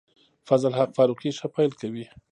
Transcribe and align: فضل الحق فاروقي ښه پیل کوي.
فضل 0.47 0.67
الحق 0.69 0.91
فاروقي 0.97 1.29
ښه 1.39 1.47
پیل 1.55 1.71
کوي. 1.81 2.05